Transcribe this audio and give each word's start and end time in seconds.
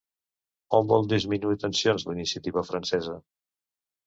On 0.77 0.87
vol 0.91 1.05
disminuir 1.11 1.59
tensions 1.65 2.07
la 2.09 2.17
iniciativa 2.17 2.65
francesa? 2.71 3.21